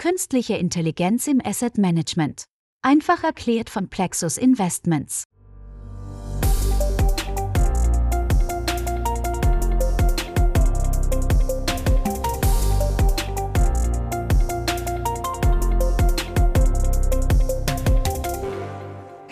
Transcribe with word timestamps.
Künstliche 0.00 0.54
Intelligenz 0.54 1.26
im 1.26 1.42
Asset 1.44 1.76
Management. 1.76 2.44
Einfach 2.80 3.22
erklärt 3.22 3.68
von 3.68 3.90
Plexus 3.90 4.38
Investments. 4.38 5.24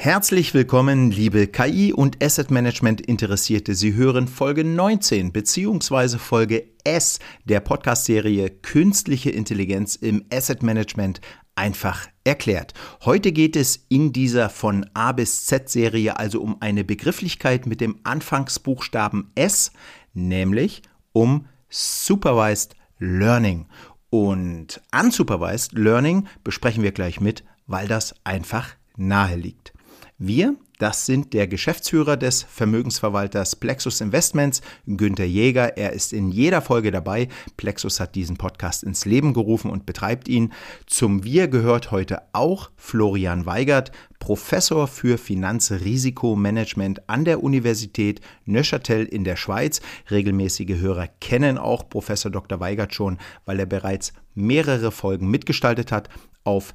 Herzlich 0.08 0.54
willkommen, 0.54 1.10
liebe 1.10 1.48
KI 1.48 1.92
und 1.92 2.24
Asset 2.24 2.50
Management 2.50 3.02
Interessierte. 3.02 3.74
Sie 3.74 3.92
hören 3.92 4.26
Folge 4.26 4.64
19 4.64 5.32
bzw. 5.32 6.16
Folge 6.16 6.64
S 6.82 7.18
der 7.44 7.60
Podcast-Serie 7.60 8.48
Künstliche 8.48 9.28
Intelligenz 9.28 9.96
im 9.96 10.24
Asset 10.32 10.62
Management 10.62 11.20
einfach 11.56 12.06
erklärt. 12.24 12.72
Heute 13.04 13.32
geht 13.32 13.54
es 13.54 13.84
in 13.90 14.14
dieser 14.14 14.48
von 14.48 14.86
A 14.94 15.12
bis 15.12 15.44
Z 15.44 15.68
Serie 15.68 16.18
also 16.18 16.40
um 16.40 16.56
eine 16.60 16.84
Begrifflichkeit 16.84 17.66
mit 17.66 17.82
dem 17.82 17.98
Anfangsbuchstaben 18.04 19.30
S, 19.34 19.72
nämlich 20.14 20.80
um 21.12 21.48
Supervised 21.68 22.76
Learning. 22.98 23.66
Und 24.08 24.80
Unsupervised 24.98 25.74
Learning 25.74 26.26
besprechen 26.44 26.82
wir 26.82 26.92
gleich 26.92 27.20
mit, 27.20 27.44
weil 27.66 27.88
das 27.88 28.14
einfach 28.24 28.70
nahe 28.96 29.36
liegt. 29.36 29.74
Wir, 30.20 30.56
das 30.80 31.06
sind 31.06 31.32
der 31.32 31.46
Geschäftsführer 31.46 32.16
des 32.16 32.42
Vermögensverwalters 32.42 33.54
Plexus 33.54 34.00
Investments, 34.00 34.62
Günther 34.84 35.26
Jäger. 35.26 35.76
Er 35.76 35.92
ist 35.92 36.12
in 36.12 36.32
jeder 36.32 36.60
Folge 36.60 36.90
dabei. 36.90 37.28
Plexus 37.56 38.00
hat 38.00 38.16
diesen 38.16 38.36
Podcast 38.36 38.82
ins 38.82 39.04
Leben 39.04 39.32
gerufen 39.32 39.70
und 39.70 39.86
betreibt 39.86 40.26
ihn. 40.26 40.52
Zum 40.86 41.22
Wir 41.22 41.46
gehört 41.46 41.92
heute 41.92 42.22
auch 42.32 42.72
Florian 42.74 43.46
Weigert, 43.46 43.92
Professor 44.18 44.88
für 44.88 45.18
Finanzrisikomanagement 45.18 47.08
an 47.08 47.24
der 47.24 47.40
Universität 47.40 48.20
Neuchâtel 48.44 49.04
in 49.04 49.22
der 49.22 49.36
Schweiz. 49.36 49.80
Regelmäßige 50.10 50.80
Hörer 50.80 51.06
kennen 51.20 51.58
auch 51.58 51.88
Professor 51.88 52.32
Dr. 52.32 52.58
Weigert 52.58 52.92
schon, 52.92 53.18
weil 53.44 53.60
er 53.60 53.66
bereits 53.66 54.12
mehrere 54.34 54.90
Folgen 54.90 55.30
mitgestaltet 55.30 55.92
hat 55.92 56.08
auf 56.42 56.74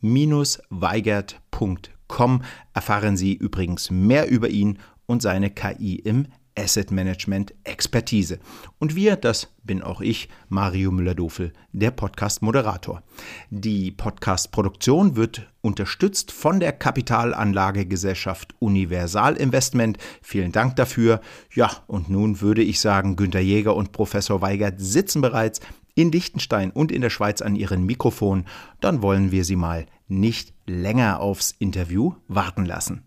www.florian-weigert.com 0.00 2.42
erfahren 2.74 3.16
Sie 3.16 3.34
übrigens 3.34 3.90
mehr 3.90 4.30
über 4.30 4.48
ihn 4.48 4.78
und 5.06 5.22
seine 5.22 5.50
KI 5.50 5.96
im 5.96 6.26
Asset 6.58 6.90
Management 6.90 7.54
Expertise. 7.62 8.40
Und 8.80 8.96
wir, 8.96 9.14
das 9.14 9.48
bin 9.62 9.80
auch 9.80 10.00
ich, 10.00 10.28
Mario 10.48 10.90
Müller-Dofel, 10.90 11.52
der 11.72 11.92
Podcast-Moderator. 11.92 13.04
Die 13.50 13.92
Podcast-Produktion 13.92 15.14
wird 15.14 15.48
unterstützt 15.60 16.32
von 16.32 16.58
der 16.58 16.72
Kapitalanlagegesellschaft 16.72 18.56
Universal 18.58 19.36
Investment. 19.36 19.98
Vielen 20.20 20.50
Dank 20.50 20.74
dafür. 20.74 21.20
Ja, 21.54 21.70
und 21.86 22.10
nun 22.10 22.40
würde 22.40 22.62
ich 22.62 22.80
sagen, 22.80 23.14
Günter 23.14 23.40
Jäger 23.40 23.76
und 23.76 23.92
Professor 23.92 24.40
Weigert 24.40 24.74
sitzen 24.78 25.20
bereits 25.20 25.60
in 25.98 26.12
Liechtenstein 26.12 26.70
und 26.70 26.92
in 26.92 27.02
der 27.02 27.10
Schweiz 27.10 27.42
an 27.42 27.56
ihren 27.56 27.84
Mikrofon, 27.84 28.44
dann 28.80 29.02
wollen 29.02 29.32
wir 29.32 29.44
sie 29.44 29.56
mal 29.56 29.86
nicht 30.06 30.54
länger 30.64 31.18
aufs 31.18 31.50
Interview 31.58 32.14
warten 32.28 32.64
lassen. 32.64 33.02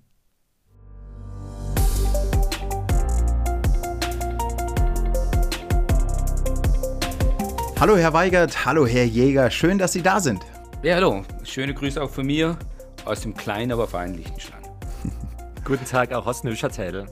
Hallo 7.79 7.95
Herr 7.95 8.11
Weigert, 8.11 8.65
hallo 8.65 8.85
Herr 8.85 9.05
Jäger, 9.05 9.49
schön, 9.49 9.77
dass 9.77 9.93
Sie 9.93 10.01
da 10.01 10.19
sind. 10.19 10.43
Ja, 10.83 10.95
hallo, 10.95 11.23
schöne 11.43 11.73
Grüße 11.73 12.03
auch 12.03 12.11
von 12.11 12.25
mir 12.25 12.57
aus 13.05 13.21
dem 13.21 13.33
kleinen, 13.33 13.71
aber 13.71 13.87
feinen 13.87 14.17
Liechtenstein. 14.17 14.61
Guten 15.63 15.85
Tag 15.85 16.11
auch 16.11 16.27
aus 16.27 16.43
Neuchâtel. 16.43 17.07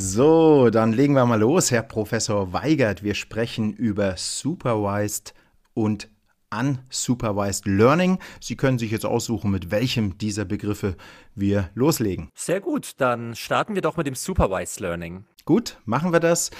So, 0.00 0.70
dann 0.70 0.92
legen 0.92 1.14
wir 1.14 1.26
mal 1.26 1.40
los, 1.40 1.72
Herr 1.72 1.82
Professor 1.82 2.52
Weigert. 2.52 3.02
Wir 3.02 3.16
sprechen 3.16 3.72
über 3.72 4.16
Supervised 4.16 5.34
und 5.74 6.08
Unsupervised 6.56 7.66
Learning. 7.66 8.20
Sie 8.40 8.54
können 8.54 8.78
sich 8.78 8.92
jetzt 8.92 9.04
aussuchen, 9.04 9.50
mit 9.50 9.72
welchem 9.72 10.16
dieser 10.16 10.44
Begriffe 10.44 10.96
wir 11.34 11.70
loslegen. 11.74 12.28
Sehr 12.36 12.60
gut, 12.60 12.92
dann 12.98 13.34
starten 13.34 13.74
wir 13.74 13.82
doch 13.82 13.96
mit 13.96 14.06
dem 14.06 14.14
Supervised 14.14 14.78
Learning. 14.78 15.24
Gut, 15.44 15.78
machen 15.84 16.12
wir 16.12 16.20
das. 16.20 16.52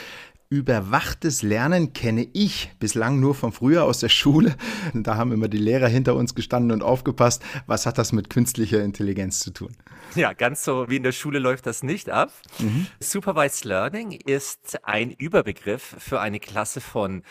Überwachtes 0.50 1.42
Lernen 1.42 1.92
kenne 1.92 2.26
ich 2.32 2.72
bislang 2.78 3.20
nur 3.20 3.34
von 3.34 3.52
früher 3.52 3.84
aus 3.84 4.00
der 4.00 4.08
Schule. 4.08 4.56
Da 4.94 5.16
haben 5.16 5.32
immer 5.32 5.48
die 5.48 5.58
Lehrer 5.58 5.88
hinter 5.88 6.14
uns 6.14 6.34
gestanden 6.34 6.72
und 6.72 6.82
aufgepasst. 6.82 7.42
Was 7.66 7.84
hat 7.84 7.98
das 7.98 8.12
mit 8.12 8.30
künstlicher 8.30 8.82
Intelligenz 8.82 9.40
zu 9.40 9.50
tun? 9.50 9.76
Ja, 10.14 10.32
ganz 10.32 10.64
so 10.64 10.88
wie 10.88 10.96
in 10.96 11.02
der 11.02 11.12
Schule 11.12 11.38
läuft 11.38 11.66
das 11.66 11.82
nicht 11.82 12.08
ab. 12.08 12.32
Mhm. 12.58 12.86
Supervised 13.00 13.66
Learning 13.66 14.12
ist 14.12 14.84
ein 14.84 15.10
Überbegriff 15.10 15.96
für 15.98 16.20
eine 16.20 16.40
Klasse 16.40 16.80
von 16.80 17.22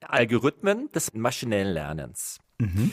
Algorithmen 0.00 0.90
des 0.92 1.14
maschinellen 1.14 1.72
Lernens. 1.72 2.38
Mhm. 2.58 2.90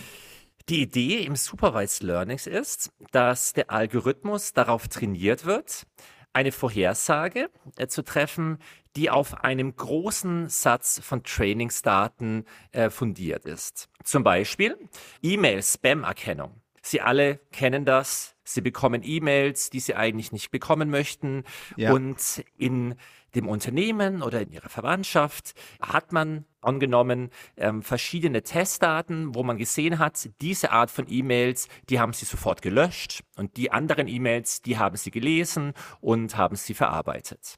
Die 0.70 0.82
Idee 0.82 1.26
im 1.26 1.36
Supervised 1.36 2.04
Learning 2.04 2.40
ist, 2.46 2.92
dass 3.12 3.52
der 3.52 3.70
Algorithmus 3.70 4.54
darauf 4.54 4.88
trainiert 4.88 5.46
wird, 5.46 5.86
eine 6.32 6.52
Vorhersage 6.52 7.50
äh, 7.78 7.88
zu 7.88 8.04
treffen, 8.04 8.58
die 8.96 9.10
auf 9.10 9.44
einem 9.44 9.76
großen 9.76 10.50
Satz 10.50 11.00
von 11.04 11.24
Trainingsdaten 11.24 12.46
äh, 12.72 12.90
fundiert 12.90 13.46
ist. 13.46 13.90
Zum 14.04 14.24
Beispiel 14.24 14.78
E-Mail-Spam-Erkennung. 15.22 16.62
Sie 16.82 17.02
alle 17.02 17.40
kennen 17.52 17.86
das. 17.86 18.36
Sie 18.44 18.60
bekommen 18.60 19.02
E-Mails, 19.04 19.70
die 19.70 19.80
sie 19.80 19.96
eigentlich 19.96 20.34
nicht 20.34 20.52
bekommen 20.52 20.90
möchten. 20.90 21.46
Ja. 21.78 21.94
Und 21.94 22.44
in 22.58 22.96
dem 23.36 23.48
Unternehmen 23.48 24.22
oder 24.22 24.42
in 24.42 24.52
ihrer 24.52 24.70
Verwandtschaft 24.70 25.54
hat 25.82 26.12
man 26.12 26.46
angenommen 26.62 27.30
ähm, 27.58 27.82
verschiedene 27.82 28.44
Testdaten, 28.44 29.34
wo 29.34 29.44
man 29.44 29.58
gesehen 29.58 29.98
hat, 29.98 30.30
diese 30.42 30.72
Art 30.72 30.92
von 30.92 31.06
E-Mails, 31.10 31.68
die 31.90 32.00
haben 32.00 32.14
sie 32.14 32.26
sofort 32.26 32.62
gelöscht 32.62 33.24
und 33.38 33.58
die 33.58 33.72
anderen 33.72 34.08
E-Mails, 34.08 34.62
die 34.62 34.78
haben 34.78 34.98
sie 34.98 35.12
gelesen 35.12 35.74
und 36.02 36.38
haben 36.38 36.56
sie 36.56 36.74
verarbeitet. 36.74 37.58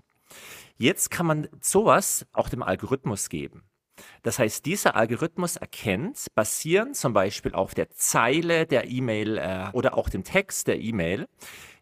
Jetzt 0.77 1.09
kann 1.09 1.25
man 1.25 1.47
sowas 1.61 2.25
auch 2.33 2.49
dem 2.49 2.63
Algorithmus 2.63 3.29
geben. 3.29 3.63
Das 4.23 4.39
heißt, 4.39 4.65
dieser 4.65 4.95
Algorithmus 4.95 5.55
erkennt, 5.55 6.27
basierend 6.35 6.97
zum 6.97 7.13
Beispiel 7.13 7.53
auf 7.53 7.73
der 7.73 7.89
Zeile 7.91 8.65
der 8.65 8.89
E-Mail 8.89 9.37
äh, 9.37 9.69
oder 9.71 9.97
auch 9.97 10.09
dem 10.09 10.23
Text 10.23 10.67
der 10.67 10.79
E-Mail, 10.79 11.27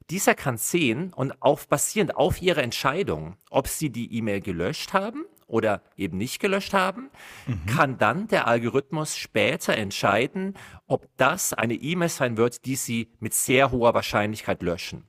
dieser 0.09 0.35
kann 0.35 0.57
sehen 0.57 1.13
und 1.13 1.41
auf, 1.41 1.67
basierend 1.67 2.15
auf 2.15 2.41
ihrer 2.41 2.61
Entscheidung, 2.61 3.37
ob 3.49 3.67
sie 3.67 3.89
die 3.89 4.13
E-Mail 4.15 4.41
gelöscht 4.41 4.93
haben 4.93 5.25
oder 5.47 5.81
eben 5.95 6.17
nicht 6.17 6.39
gelöscht 6.39 6.73
haben, 6.73 7.09
mhm. 7.47 7.65
kann 7.65 7.97
dann 7.97 8.27
der 8.27 8.47
Algorithmus 8.47 9.17
später 9.17 9.75
entscheiden, 9.75 10.55
ob 10.87 11.07
das 11.17 11.53
eine 11.53 11.75
E-Mail 11.75 12.09
sein 12.09 12.37
wird, 12.37 12.65
die 12.65 12.75
Sie 12.75 13.11
mit 13.19 13.33
sehr 13.33 13.71
hoher 13.71 13.93
Wahrscheinlichkeit 13.93 14.61
löschen. 14.61 15.05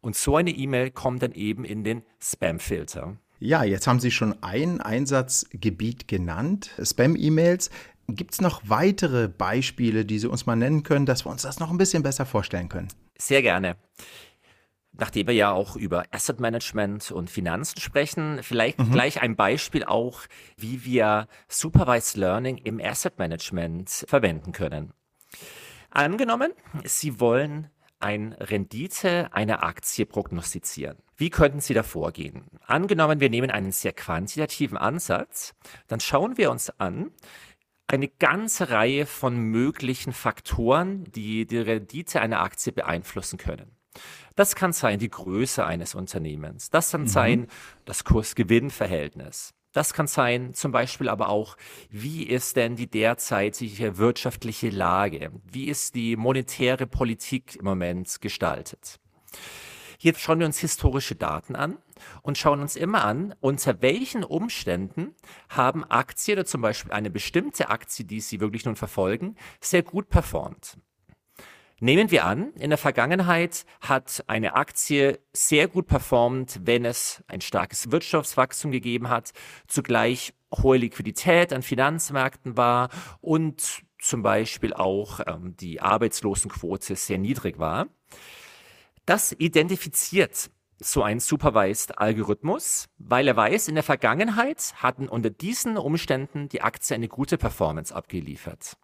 Und 0.00 0.16
so 0.16 0.36
eine 0.36 0.50
E-Mail 0.50 0.90
kommt 0.90 1.22
dann 1.22 1.32
eben 1.32 1.64
in 1.64 1.84
den 1.84 2.02
Spam-Filter. 2.20 3.18
Ja, 3.40 3.62
jetzt 3.62 3.86
haben 3.86 4.00
Sie 4.00 4.10
schon 4.10 4.42
ein 4.42 4.80
Einsatzgebiet 4.80 6.08
genannt, 6.08 6.70
Spam-E-Mails. 6.82 7.70
Gibt 8.08 8.32
es 8.32 8.40
noch 8.40 8.62
weitere 8.66 9.28
Beispiele, 9.28 10.04
die 10.04 10.18
Sie 10.18 10.26
uns 10.26 10.46
mal 10.46 10.56
nennen 10.56 10.82
können, 10.82 11.06
dass 11.06 11.24
wir 11.24 11.30
uns 11.30 11.42
das 11.42 11.60
noch 11.60 11.70
ein 11.70 11.78
bisschen 11.78 12.02
besser 12.02 12.26
vorstellen 12.26 12.68
können? 12.68 12.88
Sehr 13.16 13.42
gerne. 13.42 13.76
Nachdem 14.92 15.28
wir 15.28 15.34
ja 15.34 15.52
auch 15.52 15.76
über 15.76 16.04
Asset 16.10 16.40
Management 16.40 17.12
und 17.12 17.30
Finanzen 17.30 17.80
sprechen, 17.80 18.40
vielleicht 18.42 18.80
mhm. 18.80 18.90
gleich 18.90 19.22
ein 19.22 19.36
Beispiel 19.36 19.84
auch, 19.84 20.22
wie 20.56 20.84
wir 20.84 21.28
Supervised 21.46 22.16
Learning 22.16 22.56
im 22.56 22.80
Asset 22.80 23.18
Management 23.18 24.04
verwenden 24.08 24.50
können. 24.50 24.92
Angenommen, 25.90 26.52
Sie 26.84 27.20
wollen 27.20 27.68
ein 28.00 28.32
Rendite 28.32 29.32
einer 29.32 29.62
Aktie 29.64 30.06
prognostizieren. 30.06 30.98
Wie 31.16 31.30
könnten 31.30 31.60
Sie 31.60 31.74
da 31.74 31.82
vorgehen? 31.82 32.44
Angenommen, 32.66 33.20
wir 33.20 33.30
nehmen 33.30 33.50
einen 33.50 33.72
sehr 33.72 33.92
quantitativen 33.92 34.78
Ansatz, 34.78 35.54
dann 35.88 36.00
schauen 36.00 36.36
wir 36.38 36.50
uns 36.50 36.70
an, 36.78 37.10
eine 37.88 38.08
ganze 38.08 38.70
Reihe 38.70 39.06
von 39.06 39.36
möglichen 39.36 40.12
Faktoren, 40.12 41.04
die 41.04 41.46
die 41.46 41.58
Rendite 41.58 42.20
einer 42.20 42.40
Aktie 42.40 42.72
beeinflussen 42.72 43.38
können. 43.38 43.76
Das 44.36 44.54
kann 44.54 44.72
sein 44.72 44.98
die 44.98 45.10
Größe 45.10 45.64
eines 45.64 45.94
Unternehmens. 45.94 46.70
Das 46.70 46.92
kann 46.92 47.02
mhm. 47.02 47.08
sein 47.08 47.46
das 47.84 48.04
Kurs-Gewinn-Verhältnis. 48.04 49.54
Das 49.72 49.92
kann 49.92 50.06
sein, 50.06 50.54
zum 50.54 50.72
Beispiel 50.72 51.08
aber 51.08 51.28
auch, 51.28 51.56
wie 51.90 52.22
ist 52.22 52.56
denn 52.56 52.76
die 52.76 52.90
derzeitige 52.90 53.98
wirtschaftliche 53.98 54.70
Lage? 54.70 55.30
Wie 55.44 55.66
ist 55.66 55.94
die 55.94 56.16
monetäre 56.16 56.86
Politik 56.86 57.56
im 57.56 57.66
Moment 57.66 58.20
gestaltet? 58.20 58.98
Jetzt 60.00 60.20
schauen 60.20 60.38
wir 60.38 60.46
uns 60.46 60.58
historische 60.58 61.16
Daten 61.16 61.56
an 61.56 61.76
und 62.22 62.38
schauen 62.38 62.60
uns 62.60 62.76
immer 62.76 63.04
an, 63.04 63.34
unter 63.40 63.82
welchen 63.82 64.22
Umständen 64.22 65.16
haben 65.48 65.84
Aktien 65.84 66.38
oder 66.38 66.46
zum 66.46 66.60
Beispiel 66.60 66.92
eine 66.92 67.10
bestimmte 67.10 67.68
Aktie, 67.68 68.04
die 68.04 68.20
Sie 68.20 68.40
wirklich 68.40 68.64
nun 68.64 68.76
verfolgen, 68.76 69.34
sehr 69.60 69.82
gut 69.82 70.08
performt. 70.08 70.78
Nehmen 71.80 72.10
wir 72.10 72.24
an, 72.24 72.52
in 72.54 72.70
der 72.70 72.78
Vergangenheit 72.78 73.64
hat 73.80 74.24
eine 74.26 74.54
Aktie 74.54 75.20
sehr 75.32 75.68
gut 75.68 75.86
performt, 75.86 76.60
wenn 76.64 76.84
es 76.84 77.22
ein 77.28 77.40
starkes 77.40 77.92
Wirtschaftswachstum 77.92 78.72
gegeben 78.72 79.08
hat, 79.08 79.32
zugleich 79.68 80.34
hohe 80.52 80.78
Liquidität 80.78 81.52
an 81.52 81.62
Finanzmärkten 81.62 82.56
war 82.56 82.88
und 83.20 83.82
zum 84.00 84.22
Beispiel 84.22 84.74
auch 84.74 85.20
ähm, 85.26 85.54
die 85.56 85.80
Arbeitslosenquote 85.80 86.96
sehr 86.96 87.18
niedrig 87.18 87.60
war. 87.60 87.86
Das 89.06 89.32
identifiziert 89.32 90.50
so 90.80 91.02
ein 91.02 91.20
Supervised 91.20 91.98
Algorithmus, 91.98 92.88
weil 92.98 93.28
er 93.28 93.36
weiß, 93.36 93.68
in 93.68 93.76
der 93.76 93.84
Vergangenheit 93.84 94.74
hatten 94.76 95.08
unter 95.08 95.30
diesen 95.30 95.76
Umständen 95.76 96.48
die 96.48 96.62
Aktie 96.62 96.96
eine 96.96 97.08
gute 97.08 97.38
Performance 97.38 97.94
abgeliefert. 97.94 98.76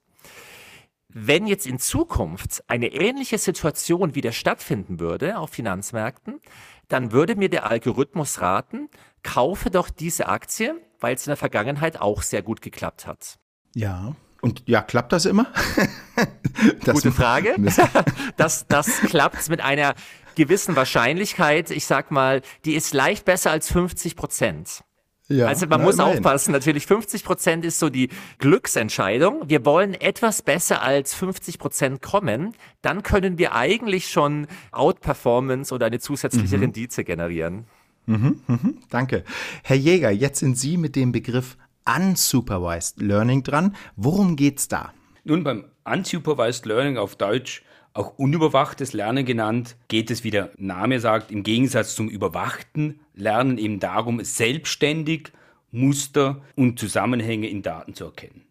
Wenn 1.16 1.46
jetzt 1.46 1.68
in 1.68 1.78
Zukunft 1.78 2.64
eine 2.66 2.88
ähnliche 2.88 3.38
Situation 3.38 4.16
wieder 4.16 4.32
stattfinden 4.32 4.98
würde 4.98 5.38
auf 5.38 5.50
Finanzmärkten, 5.50 6.40
dann 6.88 7.12
würde 7.12 7.36
mir 7.36 7.48
der 7.48 7.70
Algorithmus 7.70 8.40
raten, 8.40 8.88
kaufe 9.22 9.70
doch 9.70 9.90
diese 9.90 10.26
Aktie, 10.26 10.74
weil 10.98 11.14
es 11.14 11.24
in 11.24 11.30
der 11.30 11.36
Vergangenheit 11.36 12.00
auch 12.00 12.22
sehr 12.22 12.42
gut 12.42 12.62
geklappt 12.62 13.06
hat. 13.06 13.38
Ja. 13.76 14.16
Und 14.40 14.64
ja, 14.66 14.82
klappt 14.82 15.12
das 15.12 15.24
immer? 15.24 15.46
das 16.84 16.96
Gute 16.96 17.12
Frage. 17.12 17.54
das, 18.36 18.66
das 18.66 18.98
klappt 19.02 19.48
mit 19.48 19.60
einer 19.60 19.94
gewissen 20.34 20.74
Wahrscheinlichkeit. 20.74 21.70
Ich 21.70 21.86
sag 21.86 22.10
mal, 22.10 22.42
die 22.64 22.74
ist 22.74 22.92
leicht 22.92 23.24
besser 23.24 23.52
als 23.52 23.70
50 23.70 24.16
Prozent. 24.16 24.82
Ja, 25.28 25.46
also 25.46 25.66
man 25.66 25.82
muss 25.82 25.94
immerhin. 25.94 26.18
aufpassen, 26.18 26.52
natürlich 26.52 26.86
50 26.86 27.24
Prozent 27.24 27.64
ist 27.64 27.78
so 27.78 27.88
die 27.88 28.10
Glücksentscheidung. 28.38 29.48
Wir 29.48 29.64
wollen 29.64 29.94
etwas 29.94 30.42
besser 30.42 30.82
als 30.82 31.14
50 31.14 31.58
Prozent 31.58 32.02
kommen, 32.02 32.54
dann 32.82 33.02
können 33.02 33.38
wir 33.38 33.54
eigentlich 33.54 34.08
schon 34.08 34.46
Outperformance 34.70 35.74
oder 35.74 35.86
eine 35.86 35.98
zusätzliche 35.98 36.56
mhm. 36.58 36.64
Rendite 36.64 37.04
generieren. 37.04 37.64
Mhm, 38.06 38.40
mhm, 38.46 38.78
danke. 38.90 39.24
Herr 39.62 39.76
Jäger, 39.76 40.10
jetzt 40.10 40.40
sind 40.40 40.58
Sie 40.58 40.76
mit 40.76 40.94
dem 40.94 41.10
Begriff 41.10 41.56
Unsupervised 41.86 43.00
Learning 43.00 43.42
dran. 43.42 43.76
Worum 43.96 44.36
geht's 44.36 44.68
da? 44.68 44.92
Nun, 45.24 45.42
beim 45.42 45.64
Unsupervised 45.84 46.66
Learning 46.66 46.98
auf 46.98 47.16
Deutsch 47.16 47.62
auch 47.94 48.18
unüberwachtes 48.18 48.92
Lernen 48.92 49.24
genannt, 49.24 49.76
geht 49.88 50.10
es, 50.10 50.24
wie 50.24 50.30
der 50.30 50.50
Name 50.58 51.00
sagt, 51.00 51.30
im 51.30 51.44
Gegensatz 51.44 51.94
zum 51.94 52.08
überwachten 52.08 53.00
Lernen 53.14 53.56
eben 53.56 53.78
darum, 53.80 54.22
selbstständig 54.22 55.30
Muster 55.70 56.42
und 56.56 56.78
Zusammenhänge 56.78 57.48
in 57.48 57.62
Daten 57.62 57.94
zu 57.94 58.04
erkennen. 58.04 58.42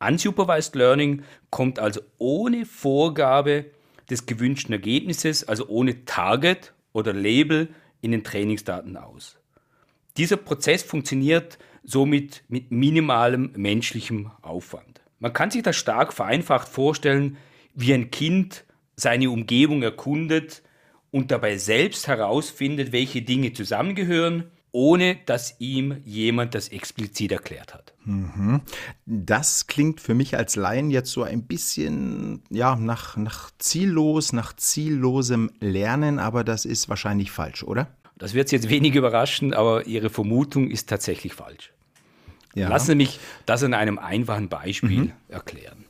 Unsupervised 0.00 0.74
Learning 0.74 1.22
kommt 1.50 1.78
also 1.78 2.00
ohne 2.18 2.66
Vorgabe 2.66 3.66
des 4.10 4.26
gewünschten 4.26 4.72
Ergebnisses, 4.72 5.46
also 5.46 5.68
ohne 5.68 6.04
Target 6.04 6.72
oder 6.92 7.12
Label 7.12 7.68
in 8.00 8.10
den 8.10 8.24
Trainingsdaten 8.24 8.96
aus. 8.96 9.38
Dieser 10.16 10.36
Prozess 10.36 10.82
funktioniert 10.82 11.58
somit 11.84 12.42
mit 12.48 12.70
minimalem 12.72 13.52
menschlichem 13.54 14.32
Aufwand. 14.42 15.00
Man 15.20 15.32
kann 15.32 15.52
sich 15.52 15.62
das 15.62 15.76
stark 15.76 16.12
vereinfacht 16.12 16.68
vorstellen, 16.68 17.36
wie 17.74 17.94
ein 17.94 18.10
Kind 18.10 18.64
seine 18.96 19.30
Umgebung 19.30 19.82
erkundet 19.82 20.62
und 21.10 21.30
dabei 21.30 21.58
selbst 21.58 22.08
herausfindet, 22.08 22.92
welche 22.92 23.22
Dinge 23.22 23.52
zusammengehören, 23.52 24.50
ohne 24.72 25.18
dass 25.26 25.60
ihm 25.60 25.98
jemand 26.04 26.54
das 26.54 26.68
explizit 26.68 27.30
erklärt 27.30 27.74
hat. 27.74 27.92
Mhm. 28.04 28.62
Das 29.04 29.66
klingt 29.66 30.00
für 30.00 30.14
mich 30.14 30.36
als 30.36 30.56
Laien 30.56 30.90
jetzt 30.90 31.10
so 31.10 31.22
ein 31.22 31.46
bisschen 31.46 32.42
ja, 32.50 32.74
nach, 32.76 33.16
nach 33.18 33.50
ziellos, 33.58 34.32
nach 34.32 34.54
ziellosem 34.54 35.50
Lernen, 35.60 36.18
aber 36.18 36.42
das 36.42 36.64
ist 36.64 36.88
wahrscheinlich 36.88 37.30
falsch, 37.30 37.62
oder? 37.62 37.88
Das 38.16 38.32
wird 38.32 38.48
Sie 38.48 38.56
jetzt 38.56 38.70
wenig 38.70 38.94
überraschen, 38.94 39.52
aber 39.52 39.86
Ihre 39.86 40.08
Vermutung 40.08 40.70
ist 40.70 40.88
tatsächlich 40.88 41.34
falsch. 41.34 41.72
Ja. 42.54 42.68
Lassen 42.68 42.86
Sie 42.88 42.94
mich 42.94 43.20
das 43.44 43.62
an 43.62 43.74
einem 43.74 43.98
einfachen 43.98 44.48
Beispiel 44.48 45.00
mhm. 45.00 45.12
erklären. 45.28 45.84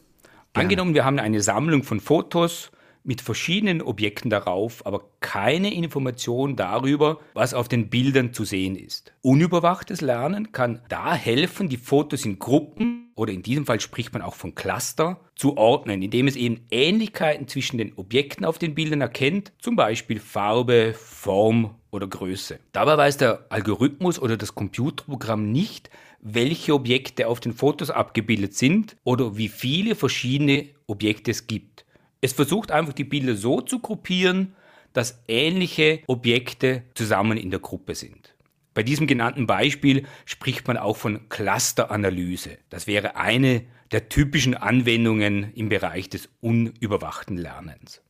Gerne. 0.52 0.64
Angenommen, 0.64 0.94
wir 0.94 1.04
haben 1.04 1.18
eine 1.18 1.40
Sammlung 1.40 1.84
von 1.84 2.00
Fotos 2.00 2.72
mit 3.04 3.20
verschiedenen 3.20 3.82
Objekten 3.82 4.30
darauf, 4.30 4.86
aber 4.86 5.04
keine 5.20 5.72
Information 5.74 6.56
darüber, 6.56 7.20
was 7.34 7.54
auf 7.54 7.68
den 7.68 7.88
Bildern 7.88 8.32
zu 8.32 8.44
sehen 8.44 8.76
ist. 8.76 9.12
Unüberwachtes 9.22 10.00
Lernen 10.00 10.52
kann 10.52 10.82
da 10.88 11.14
helfen, 11.14 11.68
die 11.68 11.76
Fotos 11.76 12.24
in 12.24 12.38
Gruppen 12.38 13.12
oder 13.14 13.32
in 13.32 13.42
diesem 13.42 13.66
Fall 13.66 13.80
spricht 13.80 14.12
man 14.12 14.22
auch 14.22 14.34
von 14.34 14.54
Cluster 14.54 15.20
zu 15.36 15.56
ordnen, 15.56 16.02
indem 16.02 16.28
es 16.28 16.36
eben 16.36 16.66
Ähnlichkeiten 16.70 17.48
zwischen 17.48 17.78
den 17.78 17.92
Objekten 17.96 18.44
auf 18.44 18.58
den 18.58 18.74
Bildern 18.74 19.00
erkennt, 19.00 19.52
zum 19.58 19.76
Beispiel 19.76 20.18
Farbe, 20.18 20.94
Form 20.94 21.74
oder 21.90 22.06
Größe. 22.06 22.58
Dabei 22.72 22.96
weiß 22.96 23.18
der 23.18 23.46
Algorithmus 23.50 24.18
oder 24.18 24.36
das 24.36 24.54
Computerprogramm 24.54 25.52
nicht, 25.52 25.90
welche 26.20 26.72
Objekte 26.72 27.28
auf 27.28 27.40
den 27.40 27.52
Fotos 27.52 27.90
abgebildet 27.90 28.54
sind 28.54 28.96
oder 29.04 29.36
wie 29.36 29.48
viele 29.48 29.94
verschiedene 29.94 30.68
Objekte 30.86 31.32
es 31.32 31.46
gibt. 31.46 31.84
Es 32.22 32.32
versucht 32.32 32.70
einfach 32.70 32.92
die 32.92 33.04
Bilder 33.04 33.34
so 33.34 33.60
zu 33.60 33.80
gruppieren, 33.80 34.54
dass 34.92 35.22
ähnliche 35.26 36.00
Objekte 36.06 36.84
zusammen 36.94 37.36
in 37.36 37.50
der 37.50 37.58
Gruppe 37.58 37.96
sind. 37.96 38.34
Bei 38.74 38.84
diesem 38.84 39.06
genannten 39.06 39.46
Beispiel 39.46 40.06
spricht 40.24 40.66
man 40.66 40.76
auch 40.76 40.96
von 40.96 41.28
Clusteranalyse. 41.28 42.58
Das 42.70 42.86
wäre 42.86 43.16
eine 43.16 43.64
der 43.90 44.08
typischen 44.08 44.54
Anwendungen 44.54 45.52
im 45.54 45.68
Bereich 45.68 46.08
des 46.08 46.28
unüberwachten 46.40 47.36
Lernens. 47.36 48.02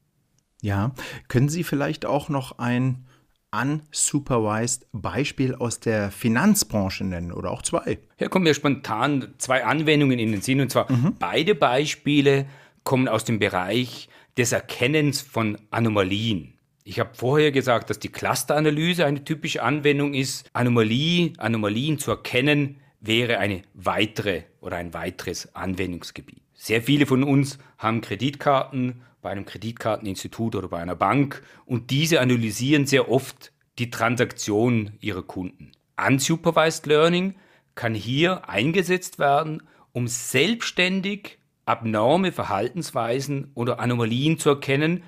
Ja, 0.61 0.93
können 1.27 1.49
Sie 1.49 1.65
vielleicht 1.65 2.05
auch 2.05 2.29
noch 2.29 2.59
ein 2.59 3.07
unsupervised 3.51 4.87
Beispiel 4.93 5.55
aus 5.55 5.81
der 5.81 6.11
Finanzbranche 6.11 7.05
nennen 7.05 7.33
oder 7.33 7.51
auch 7.51 7.63
zwei? 7.63 7.99
Hier 8.17 8.29
kommen 8.29 8.45
mir 8.45 8.55
spontan 8.55 9.35
zwei 9.39 9.65
Anwendungen 9.65 10.19
in 10.19 10.33
den 10.33 10.43
Sinn 10.43 10.61
und 10.61 10.71
zwar 10.71 10.91
mhm. 10.93 11.17
beide 11.19 11.55
Beispiele 11.55 12.47
kommen 12.85 13.09
aus 13.09 13.25
dem 13.25 13.39
Bereich 13.39 14.09
des 14.37 14.53
Erkennens 14.53 15.21
von 15.21 15.59
Anomalien. 15.71 16.55
Ich 16.85 16.99
habe 16.99 17.11
vorher 17.15 17.53
gesagt, 17.53 17.91
dass 17.91 18.01
die 18.01 18.09
Clusteranalyse 18.09 19.07
eine 19.07 19.25
typische 19.25 19.63
Anwendung 19.63 20.15
ist. 20.15 20.49
Anomalie, 20.53 21.33
Anomalien 21.39 21.99
zu 21.99 22.11
erkennen, 22.11 22.81
wäre 23.01 23.39
eine 23.39 23.63
weitere 23.75 24.43
oder 24.61 24.77
ein 24.77 24.93
weiteres 24.95 25.55
Anwendungsgebiet. 25.55 26.43
Sehr 26.55 26.83
viele 26.83 27.07
von 27.07 27.23
uns 27.23 27.59
haben 27.79 28.01
Kreditkarten 28.01 29.03
bei 29.21 29.31
einem 29.31 29.45
Kreditkarteninstitut 29.45 30.57
oder 30.57 30.69
bei 30.69 30.81
einer 30.81 30.97
Bank 30.97 31.43
und 31.67 31.91
diese 31.91 32.21
analysieren 32.21 32.87
sehr 32.87 33.09
oft 33.09 33.53
die 33.79 33.91
Transaktion 33.91 34.93
ihrer 35.01 35.23
Kunden. 35.23 35.73
Unsupervised 35.97 36.87
Learning 36.87 37.37
kann 37.75 37.95
hier 37.95 38.49
eingesetzt 38.49 39.19
werden, 39.19 39.63
um 39.93 40.09
selbstständig 40.09 41.39
abnorme 41.65 42.33
Verhaltensweisen 42.33 43.51
oder 43.55 43.81
Anomalien 43.81 44.39
zu 44.39 44.51
erkennen, 44.51 45.03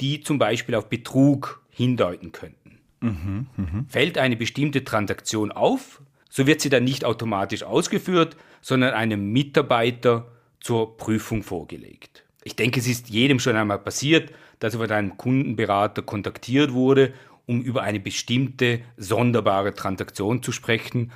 die 0.00 0.20
zum 0.20 0.38
Beispiel 0.38 0.74
auf 0.74 0.88
Betrug 0.88 1.62
hindeuten 1.70 2.32
könnten. 2.32 2.78
Mhm, 3.00 3.46
mh. 3.56 3.84
Fällt 3.88 4.18
eine 4.18 4.36
bestimmte 4.36 4.84
Transaktion 4.84 5.52
auf, 5.52 6.02
so 6.28 6.46
wird 6.46 6.60
sie 6.60 6.70
dann 6.70 6.84
nicht 6.84 7.04
automatisch 7.04 7.62
ausgeführt, 7.62 8.36
sondern 8.60 8.94
einem 8.94 9.32
Mitarbeiter 9.32 10.26
zur 10.60 10.96
Prüfung 10.96 11.42
vorgelegt. 11.42 12.24
Ich 12.42 12.56
denke, 12.56 12.80
es 12.80 12.86
ist 12.86 13.08
jedem 13.08 13.38
schon 13.38 13.56
einmal 13.56 13.78
passiert, 13.78 14.32
dass 14.58 14.74
er 14.74 14.80
von 14.80 14.90
einem 14.90 15.16
Kundenberater 15.16 16.02
kontaktiert 16.02 16.72
wurde, 16.72 17.12
um 17.46 17.60
über 17.60 17.82
eine 17.82 18.00
bestimmte 18.00 18.80
sonderbare 18.96 19.74
Transaktion 19.74 20.42
zu 20.42 20.52
sprechen. 20.52 21.12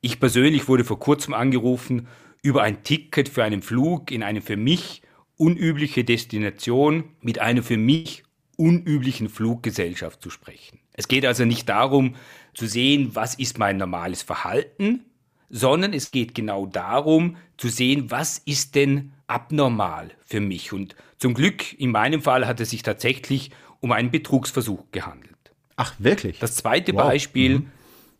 Ich 0.00 0.20
persönlich 0.20 0.68
wurde 0.68 0.84
vor 0.84 0.98
kurzem 0.98 1.34
angerufen 1.34 2.08
über 2.42 2.62
ein 2.62 2.82
Ticket 2.82 3.28
für 3.28 3.44
einen 3.44 3.62
Flug 3.62 4.10
in 4.10 4.22
eine 4.22 4.40
für 4.40 4.56
mich 4.56 5.02
unübliche 5.36 6.04
Destination 6.04 7.04
mit 7.20 7.38
einer 7.38 7.62
für 7.62 7.76
mich 7.76 8.24
unüblichen 8.56 9.28
Fluggesellschaft 9.28 10.20
zu 10.20 10.30
sprechen. 10.30 10.80
Es 10.92 11.06
geht 11.06 11.24
also 11.24 11.44
nicht 11.44 11.68
darum 11.68 12.16
zu 12.54 12.66
sehen, 12.66 13.10
was 13.14 13.36
ist 13.36 13.58
mein 13.58 13.76
normales 13.76 14.22
Verhalten, 14.22 15.04
sondern 15.48 15.92
es 15.92 16.10
geht 16.10 16.34
genau 16.34 16.66
darum 16.66 17.36
zu 17.56 17.68
sehen, 17.68 18.10
was 18.10 18.38
ist 18.38 18.74
denn 18.74 19.12
abnormal 19.28 20.10
für 20.24 20.40
mich. 20.40 20.72
Und 20.72 20.96
zum 21.18 21.34
Glück, 21.34 21.78
in 21.78 21.92
meinem 21.92 22.20
Fall 22.20 22.46
hat 22.46 22.60
es 22.60 22.70
sich 22.70 22.82
tatsächlich 22.82 23.50
um 23.80 23.92
einen 23.92 24.10
Betrugsversuch 24.10 24.90
gehandelt. 24.90 25.36
Ach, 25.76 25.94
wirklich? 25.98 26.40
Das 26.40 26.56
zweite 26.56 26.92
wow. 26.94 27.02
Beispiel 27.04 27.60
mhm. 27.60 27.68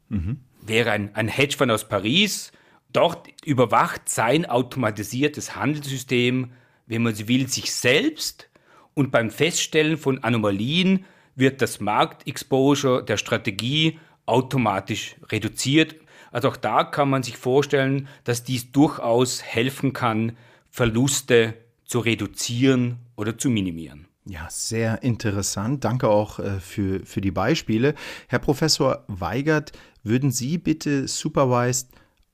Mhm. 0.09 0.41
wäre 0.63 0.93
ein, 0.93 1.15
ein 1.17 1.27
Hedgefonds 1.27 1.75
aus 1.75 1.89
Paris, 1.89 2.53
Dort 2.93 3.29
überwacht 3.45 4.09
sein 4.09 4.47
automatisiertes 4.47 5.57
Handelssystem, 5.57 6.53
wenn 6.87 7.03
man 7.03 7.15
so 7.15 7.29
will, 7.29 7.49
sich 7.49 7.73
selbst 7.73 8.49
und 8.95 9.11
beim 9.11 9.31
Feststellen 9.31 9.97
von 9.97 10.25
Anomalien 10.25 11.05
wird 11.37 11.63
das 11.63 11.81
Marktexposure 11.81 13.05
der 13.05 13.17
Strategie 13.17 13.99
automatisch 14.27 15.17
reduziert. 15.31 15.97
Also 16.33 16.49
auch 16.49 16.57
da 16.57 16.85
kann 16.85 17.09
man 17.09 17.23
sich 17.23 17.37
vorstellen, 17.37 18.09
dass 18.25 18.43
dies 18.43 18.73
durchaus 18.73 19.43
helfen 19.43 19.93
kann, 19.93 20.37
Verluste 20.71 21.55
zu 21.85 22.01
reduzieren 22.01 22.99
oder 23.17 23.39
zu 23.39 23.51
minimieren. 23.51 24.09
Ja, 24.27 24.47
sehr 24.51 25.03
interessant. 25.03 25.85
Danke 25.85 26.09
auch 26.09 26.39
äh, 26.39 26.61
für, 26.61 27.07
für 27.07 27.23
die 27.23 27.31
Beispiele. 27.31 27.95
Herr 28.27 28.41
Professor 28.41 29.05
Weigert, 29.09 29.73
würden 30.03 30.31
Sie 30.31 30.59
bitte 30.59 31.09
Supervised 31.09 31.89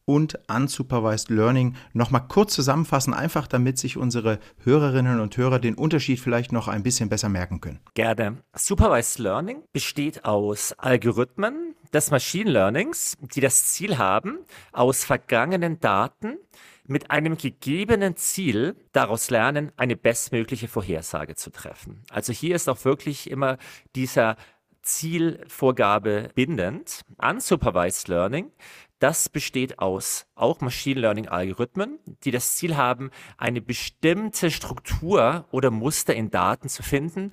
und 0.04 0.38
Unsupervised 0.48 1.30
Learning 1.30 1.76
nochmal 1.92 2.26
kurz 2.28 2.54
zusammenfassen, 2.54 3.14
einfach 3.14 3.46
damit 3.46 3.78
sich 3.78 3.96
unsere 3.96 4.38
Hörerinnen 4.62 5.20
und 5.20 5.36
Hörer 5.36 5.58
den 5.58 5.74
Unterschied 5.74 6.20
vielleicht 6.20 6.52
noch 6.52 6.68
ein 6.68 6.82
bisschen 6.82 7.08
besser 7.08 7.28
merken 7.28 7.60
können. 7.60 7.80
Gerne. 7.94 8.38
Supervised 8.54 9.18
Learning 9.18 9.62
besteht 9.72 10.24
aus 10.24 10.72
Algorithmen 10.78 11.74
des 11.92 12.10
Machine 12.10 12.50
Learnings, 12.50 13.16
die 13.34 13.40
das 13.40 13.66
Ziel 13.72 13.98
haben, 13.98 14.38
aus 14.72 15.04
vergangenen 15.04 15.80
Daten 15.80 16.38
mit 16.86 17.10
einem 17.10 17.36
gegebenen 17.38 18.16
Ziel 18.16 18.76
daraus 18.92 19.30
lernen, 19.30 19.72
eine 19.76 19.96
bestmögliche 19.96 20.68
Vorhersage 20.68 21.34
zu 21.34 21.50
treffen. 21.50 22.02
Also 22.10 22.32
hier 22.32 22.54
ist 22.54 22.68
auch 22.68 22.84
wirklich 22.84 23.30
immer 23.30 23.56
dieser 23.96 24.36
Zielvorgabe 24.82 26.28
bindend. 26.34 27.00
Unsupervised 27.16 28.08
Learning, 28.08 28.52
das 28.98 29.28
besteht 29.28 29.78
aus 29.78 30.26
auch 30.34 30.60
Machine 30.60 31.00
Learning 31.00 31.28
Algorithmen, 31.28 31.98
die 32.24 32.30
das 32.30 32.56
Ziel 32.56 32.76
haben, 32.76 33.10
eine 33.36 33.60
bestimmte 33.60 34.50
Struktur 34.50 35.46
oder 35.50 35.70
Muster 35.70 36.14
in 36.14 36.30
Daten 36.30 36.68
zu 36.68 36.82
finden 36.82 37.32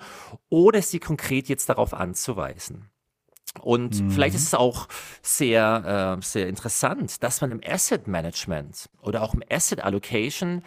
oder 0.50 0.82
sie 0.82 1.00
konkret 1.00 1.50
jetzt 1.50 1.70
darauf 1.70 1.94
anzuweisen. 1.94 2.89
Und 3.60 4.01
mhm. 4.01 4.12
vielleicht 4.12 4.36
ist 4.36 4.48
es 4.48 4.53
auch 4.53 4.88
sehr, 5.22 6.18
äh, 6.20 6.25
sehr 6.25 6.48
interessant, 6.48 7.22
dass 7.22 7.41
man 7.41 7.51
im 7.51 7.62
Asset 7.65 8.08
Management 8.08 8.89
oder 9.01 9.22
auch 9.22 9.34
im 9.34 9.44
Asset 9.50 9.84
Allocation 9.84 10.63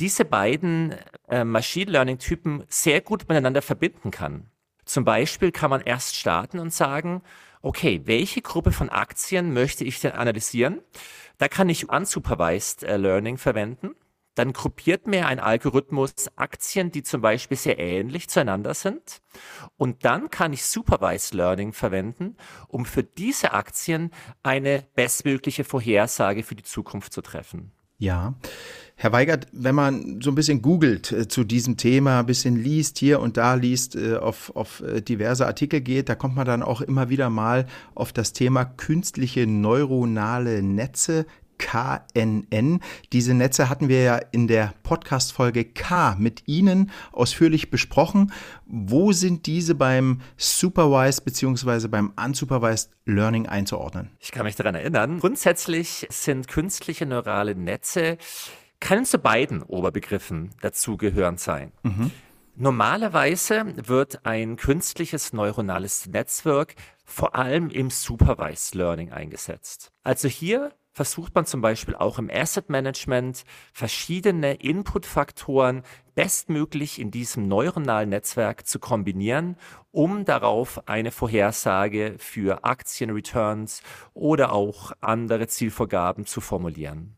diese 0.00 0.24
beiden 0.24 0.94
äh, 1.28 1.44
Machine 1.44 1.90
Learning 1.90 2.18
Typen 2.18 2.64
sehr 2.68 3.00
gut 3.00 3.28
miteinander 3.28 3.62
verbinden 3.62 4.10
kann. 4.10 4.50
Zum 4.84 5.04
Beispiel 5.04 5.50
kann 5.50 5.70
man 5.70 5.80
erst 5.80 6.14
starten 6.14 6.58
und 6.58 6.72
sagen, 6.72 7.22
okay, 7.62 8.02
welche 8.04 8.42
Gruppe 8.42 8.72
von 8.72 8.88
Aktien 8.88 9.52
möchte 9.52 9.84
ich 9.84 10.00
denn 10.00 10.12
analysieren? 10.12 10.80
Da 11.38 11.48
kann 11.48 11.68
ich 11.68 11.88
Unsupervised 11.88 12.82
äh, 12.82 12.96
Learning 12.96 13.38
verwenden 13.38 13.94
dann 14.36 14.52
gruppiert 14.52 15.06
mir 15.06 15.26
ein 15.26 15.40
Algorithmus 15.40 16.12
Aktien, 16.36 16.92
die 16.92 17.02
zum 17.02 17.22
Beispiel 17.22 17.56
sehr 17.56 17.78
ähnlich 17.78 18.28
zueinander 18.28 18.74
sind. 18.74 19.22
Und 19.78 20.04
dann 20.04 20.30
kann 20.30 20.52
ich 20.52 20.64
Supervised 20.64 21.32
Learning 21.32 21.72
verwenden, 21.72 22.36
um 22.68 22.84
für 22.84 23.02
diese 23.02 23.52
Aktien 23.52 24.10
eine 24.42 24.84
bestmögliche 24.94 25.64
Vorhersage 25.64 26.42
für 26.42 26.54
die 26.54 26.62
Zukunft 26.62 27.14
zu 27.14 27.22
treffen. 27.22 27.72
Ja. 27.98 28.34
Herr 28.98 29.12
Weigert, 29.12 29.46
wenn 29.52 29.74
man 29.74 30.20
so 30.22 30.30
ein 30.30 30.34
bisschen 30.34 30.62
googelt 30.62 31.12
äh, 31.12 31.28
zu 31.28 31.44
diesem 31.44 31.76
Thema, 31.76 32.20
ein 32.20 32.26
bisschen 32.26 32.56
liest 32.56 32.98
hier 32.98 33.20
und 33.20 33.36
da 33.36 33.54
liest, 33.54 33.94
äh, 33.94 34.16
auf, 34.16 34.54
auf 34.56 34.80
äh, 34.80 35.02
diverse 35.02 35.46
Artikel 35.46 35.82
geht, 35.82 36.08
da 36.08 36.14
kommt 36.14 36.34
man 36.34 36.46
dann 36.46 36.62
auch 36.62 36.80
immer 36.80 37.10
wieder 37.10 37.28
mal 37.28 37.66
auf 37.94 38.14
das 38.14 38.32
Thema 38.32 38.64
künstliche 38.64 39.46
neuronale 39.46 40.62
Netze, 40.62 41.26
KNN. 41.58 42.80
Diese 43.12 43.34
Netze 43.34 43.68
hatten 43.68 43.88
wir 43.88 44.02
ja 44.02 44.16
in 44.32 44.48
der 44.48 44.74
Podcast-Folge 44.82 45.64
K 45.64 46.16
mit 46.18 46.46
Ihnen 46.46 46.90
ausführlich 47.12 47.70
besprochen. 47.70 48.32
Wo 48.66 49.12
sind 49.12 49.46
diese 49.46 49.74
beim 49.74 50.20
Supervised 50.36 51.24
bzw. 51.24 51.88
beim 51.88 52.12
Unsupervised 52.16 52.90
Learning 53.04 53.46
einzuordnen? 53.46 54.10
Ich 54.18 54.32
kann 54.32 54.44
mich 54.44 54.56
daran 54.56 54.74
erinnern. 54.74 55.20
Grundsätzlich 55.20 56.06
sind 56.10 56.48
künstliche 56.48 57.06
neurale 57.06 57.54
Netze 57.54 58.18
können 58.80 59.04
zu 59.04 59.18
beiden 59.18 59.62
Oberbegriffen 59.62 60.50
dazugehörend 60.60 61.40
sein. 61.40 61.72
Mhm. 61.82 62.10
Normalerweise 62.56 63.64
wird 63.86 64.24
ein 64.24 64.56
künstliches 64.56 65.32
neuronales 65.32 66.06
Netzwerk 66.06 66.74
vor 67.04 67.34
allem 67.36 67.68
im 67.68 67.90
Supervised 67.90 68.74
Learning 68.74 69.12
eingesetzt. 69.12 69.92
Also 70.02 70.28
hier 70.28 70.72
versucht 70.96 71.34
man 71.34 71.44
zum 71.44 71.60
Beispiel 71.60 71.94
auch 71.94 72.18
im 72.18 72.30
Asset 72.32 72.70
Management 72.70 73.44
verschiedene 73.74 74.54
Inputfaktoren 74.54 75.82
bestmöglich 76.14 76.98
in 76.98 77.10
diesem 77.10 77.48
neuronalen 77.48 78.08
Netzwerk 78.08 78.66
zu 78.66 78.78
kombinieren, 78.78 79.56
um 79.90 80.24
darauf 80.24 80.88
eine 80.88 81.10
Vorhersage 81.10 82.14
für 82.16 82.64
Aktienreturns 82.64 83.82
oder 84.14 84.52
auch 84.52 84.92
andere 85.02 85.48
Zielvorgaben 85.48 86.24
zu 86.24 86.40
formulieren. 86.40 87.14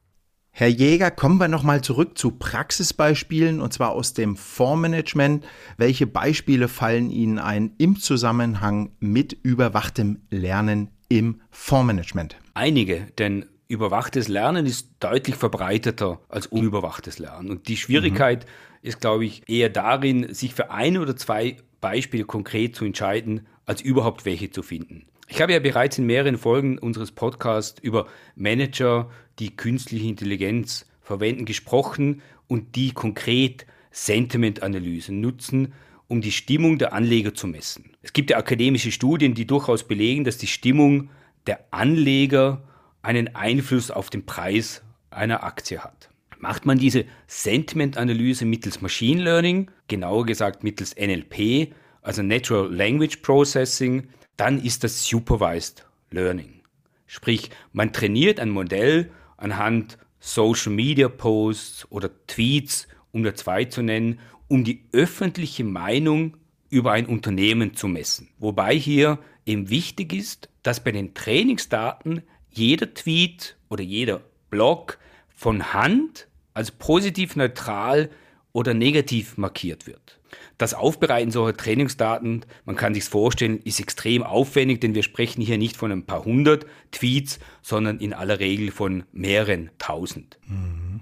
Herr 0.50 0.66
Jäger, 0.66 1.12
kommen 1.12 1.38
wir 1.38 1.46
nochmal 1.46 1.80
zurück 1.80 2.18
zu 2.18 2.32
Praxisbeispielen 2.32 3.60
und 3.60 3.72
zwar 3.72 3.92
aus 3.92 4.12
dem 4.12 4.36
Fondsmanagement. 4.36 5.46
Welche 5.76 6.08
Beispiele 6.08 6.66
fallen 6.66 7.10
Ihnen 7.10 7.38
ein 7.38 7.74
im 7.78 7.94
Zusammenhang 7.94 8.90
mit 8.98 9.34
überwachtem 9.34 10.26
Lernen 10.30 10.90
im 11.08 11.42
Fondsmanagement? 11.52 12.38
Einige, 12.54 13.06
denn 13.18 13.46
überwachtes 13.68 14.28
Lernen 14.28 14.66
ist 14.66 14.90
deutlich 14.98 15.36
verbreiteter 15.36 16.20
als 16.28 16.46
unüberwachtes 16.46 17.18
Lernen. 17.18 17.50
Und 17.50 17.68
die 17.68 17.76
Schwierigkeit 17.76 18.44
mhm. 18.44 18.88
ist, 18.88 19.00
glaube 19.00 19.26
ich, 19.26 19.42
eher 19.48 19.68
darin, 19.68 20.32
sich 20.34 20.54
für 20.54 20.70
ein 20.70 20.96
oder 20.98 21.16
zwei 21.16 21.58
Beispiele 21.80 22.24
konkret 22.24 22.74
zu 22.74 22.84
entscheiden, 22.84 23.46
als 23.66 23.82
überhaupt 23.82 24.24
welche 24.24 24.50
zu 24.50 24.62
finden. 24.62 25.06
Ich 25.28 25.42
habe 25.42 25.52
ja 25.52 25.58
bereits 25.58 25.98
in 25.98 26.06
mehreren 26.06 26.38
Folgen 26.38 26.78
unseres 26.78 27.12
Podcasts 27.12 27.78
über 27.80 28.06
Manager, 28.34 29.10
die 29.38 29.54
künstliche 29.54 30.08
Intelligenz 30.08 30.86
verwenden, 31.02 31.44
gesprochen 31.44 32.22
und 32.46 32.74
die 32.76 32.92
konkret 32.92 33.66
Sentimentanalysen 33.90 35.20
nutzen, 35.20 35.74
um 36.06 36.22
die 36.22 36.32
Stimmung 36.32 36.78
der 36.78 36.94
Anleger 36.94 37.34
zu 37.34 37.46
messen. 37.46 37.90
Es 38.00 38.14
gibt 38.14 38.30
ja 38.30 38.38
akademische 38.38 38.90
Studien, 38.90 39.34
die 39.34 39.46
durchaus 39.46 39.86
belegen, 39.86 40.24
dass 40.24 40.38
die 40.38 40.46
Stimmung 40.46 41.10
der 41.46 41.66
Anleger 41.70 42.62
einen 43.02 43.34
Einfluss 43.34 43.90
auf 43.90 44.10
den 44.10 44.26
Preis 44.26 44.82
einer 45.10 45.44
Aktie 45.44 45.78
hat. 45.78 46.10
Macht 46.38 46.66
man 46.66 46.78
diese 46.78 47.04
Sentiment-Analyse 47.26 48.44
mittels 48.44 48.80
Machine 48.80 49.22
Learning, 49.22 49.70
genauer 49.88 50.24
gesagt 50.26 50.62
mittels 50.62 50.94
NLP, 50.96 51.74
also 52.02 52.22
Natural 52.22 52.72
Language 52.72 53.16
Processing, 53.22 54.08
dann 54.36 54.62
ist 54.62 54.84
das 54.84 55.04
Supervised 55.04 55.84
Learning. 56.10 56.60
Sprich, 57.06 57.50
man 57.72 57.92
trainiert 57.92 58.38
ein 58.38 58.50
Modell 58.50 59.10
anhand 59.36 59.98
Social 60.20 60.72
Media 60.72 61.08
Posts 61.08 61.90
oder 61.90 62.10
Tweets, 62.26 62.86
um 63.12 63.22
nur 63.22 63.34
zwei 63.34 63.64
zu 63.64 63.82
nennen, 63.82 64.20
um 64.46 64.64
die 64.64 64.84
öffentliche 64.92 65.64
Meinung 65.64 66.36
über 66.70 66.92
ein 66.92 67.06
Unternehmen 67.06 67.74
zu 67.74 67.88
messen. 67.88 68.28
Wobei 68.38 68.74
hier 68.74 69.18
eben 69.46 69.70
wichtig 69.70 70.12
ist, 70.12 70.48
dass 70.62 70.84
bei 70.84 70.92
den 70.92 71.14
Trainingsdaten 71.14 72.22
jeder 72.50 72.92
Tweet 72.94 73.56
oder 73.68 73.82
jeder 73.82 74.22
Blog 74.50 74.98
von 75.28 75.72
Hand 75.72 76.28
als 76.54 76.70
positiv 76.70 77.36
neutral 77.36 78.10
oder 78.52 78.74
negativ 78.74 79.36
markiert 79.36 79.86
wird. 79.86 80.18
Das 80.58 80.74
Aufbereiten 80.74 81.30
solcher 81.30 81.56
Trainingsdaten, 81.56 82.44
man 82.64 82.76
kann 82.76 82.94
sich 82.94 83.04
vorstellen, 83.04 83.60
ist 83.62 83.80
extrem 83.80 84.22
aufwendig, 84.22 84.80
denn 84.80 84.94
wir 84.94 85.02
sprechen 85.04 85.40
hier 85.40 85.58
nicht 85.58 85.76
von 85.76 85.92
ein 85.92 86.04
paar 86.04 86.24
hundert 86.24 86.66
Tweets, 86.90 87.38
sondern 87.62 87.98
in 87.98 88.12
aller 88.12 88.40
Regel 88.40 88.70
von 88.70 89.04
mehreren 89.12 89.70
tausend. 89.78 90.38
Mhm. 90.46 91.00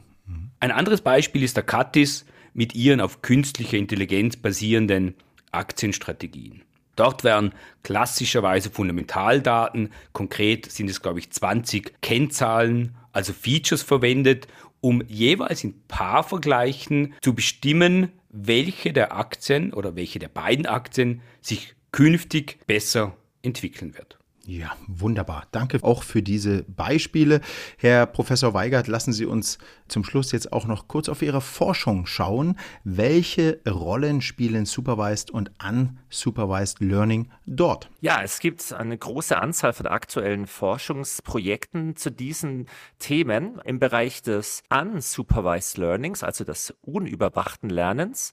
Ein 0.61 0.71
anderes 0.71 1.01
Beispiel 1.01 1.43
ist 1.43 1.57
der 1.57 1.65
Katis 1.65 2.25
mit 2.55 2.75
ihren 2.75 3.01
auf 3.01 3.23
künstlicher 3.23 3.77
Intelligenz 3.77 4.37
basierenden 4.37 5.15
Aktienstrategien. 5.53 6.63
Dort 6.97 7.25
werden 7.25 7.53
klassischerweise 7.83 8.71
Fundamentaldaten, 8.71 9.93
konkret 10.13 10.71
sind 10.73 10.91
es, 10.91 11.03
glaube 11.03 11.19
ich, 11.19 11.31
20 11.31 12.01
Kennzahlen, 12.01 12.97
also 13.13 13.33
Features 13.33 13.83
verwendet, 13.83 14.49
um 14.81 15.03
jeweils 15.07 15.63
in 15.65 15.83
Paarvergleichen 15.89 17.15
zu 17.21 17.35
bestimmen, 17.35 18.11
welche 18.31 18.93
der 18.93 19.17
Aktien 19.17 19.73
oder 19.73 19.97
welche 19.97 20.19
der 20.19 20.29
beiden 20.29 20.67
Aktien 20.67 21.23
sich 21.41 21.75
künftig 21.93 22.59
besser 22.67 23.17
entwickeln 23.43 23.97
wird. 23.97 24.19
Ja, 24.49 24.77
wunderbar. 24.87 25.49
Danke 25.51 25.81
auch 25.83 26.05
für 26.05 26.23
diese 26.23 26.63
Beispiele. 26.69 27.41
Herr 27.79 28.07
Professor 28.07 28.55
Weigert, 28.55 28.87
lassen 28.87 29.13
Sie 29.13 29.27
uns 29.27 29.59
zum 29.89 30.05
Schluss 30.05 30.31
jetzt 30.31 30.53
auch 30.53 30.67
noch 30.67 30.87
kurz 30.87 31.09
auf 31.09 31.21
Ihre 31.21 31.41
Forschung 31.41 32.07
schauen. 32.07 32.57
Welche 32.85 33.61
Rollen 33.69 34.23
spielen 34.23 34.65
Supervised 34.65 35.33
und 35.33 35.51
Unsupervised 35.69 36.79
Learning 36.79 37.33
dort? 37.45 37.91
Ja, 38.01 38.23
es 38.23 38.39
gibt 38.39 38.73
eine 38.73 38.97
große 38.97 39.37
Anzahl 39.37 39.73
von 39.73 39.89
aktuellen 39.89 40.47
Forschungsprojekten 40.47 41.97
zu 41.97 42.13
diesen 42.13 42.67
Themen 43.01 43.61
im 43.65 43.81
Bereich 43.81 44.23
des 44.23 44.63
Unsupervised 44.71 45.77
Learnings, 45.77 46.23
also 46.23 46.45
des 46.45 46.73
unüberwachten 46.83 47.69
Lernens. 47.69 48.33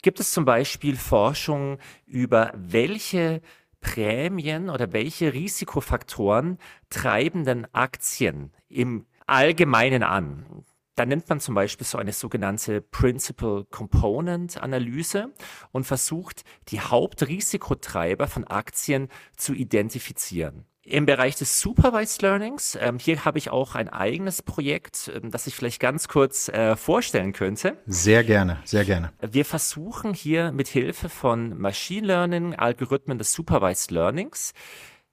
Gibt 0.00 0.20
es 0.20 0.32
zum 0.32 0.46
Beispiel 0.46 0.96
Forschung 0.96 1.78
über 2.06 2.50
welche 2.56 3.42
Prämien 3.84 4.70
oder 4.70 4.92
welche 4.92 5.32
Risikofaktoren 5.32 6.58
treiben 6.90 7.44
denn 7.44 7.68
Aktien 7.72 8.50
im 8.68 9.06
Allgemeinen 9.26 10.02
an? 10.02 10.64
Da 10.96 11.04
nennt 11.04 11.28
man 11.28 11.38
zum 11.38 11.54
Beispiel 11.54 11.86
so 11.86 11.98
eine 11.98 12.12
sogenannte 12.12 12.80
Principal 12.80 13.64
Component 13.70 14.60
Analyse 14.60 15.32
und 15.70 15.84
versucht, 15.84 16.44
die 16.68 16.80
Hauptrisikotreiber 16.80 18.26
von 18.26 18.44
Aktien 18.44 19.08
zu 19.36 19.52
identifizieren. 19.52 20.64
Im 20.86 21.06
Bereich 21.06 21.36
des 21.36 21.60
Supervised 21.60 22.20
Learnings, 22.20 22.76
ähm, 22.78 22.98
hier 22.98 23.24
habe 23.24 23.38
ich 23.38 23.48
auch 23.48 23.74
ein 23.74 23.88
eigenes 23.88 24.42
Projekt, 24.42 25.10
ähm, 25.14 25.30
das 25.30 25.46
ich 25.46 25.54
vielleicht 25.54 25.80
ganz 25.80 26.08
kurz 26.08 26.48
äh, 26.50 26.76
vorstellen 26.76 27.32
könnte. 27.32 27.78
Sehr 27.86 28.22
gerne, 28.22 28.58
sehr 28.64 28.84
gerne. 28.84 29.10
Wir 29.22 29.46
versuchen 29.46 30.12
hier 30.12 30.52
mit 30.52 30.68
Hilfe 30.68 31.08
von 31.08 31.58
Machine 31.58 32.06
Learning, 32.06 32.54
Algorithmen 32.54 33.16
des 33.16 33.32
Supervised 33.32 33.92
Learnings, 33.92 34.52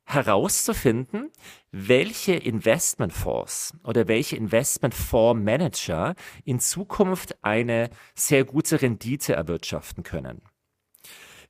herauszufinden, 0.04 1.32
welche 1.72 2.34
Investmentfonds 2.34 3.74
oder 3.86 4.10
welche 4.10 4.36
Investmentfondsmanager 4.36 6.16
in 6.44 6.60
Zukunft 6.60 7.42
eine 7.46 7.90
sehr 8.14 8.44
gute 8.44 8.82
Rendite 8.82 9.36
erwirtschaften 9.36 10.04
können. 10.04 10.42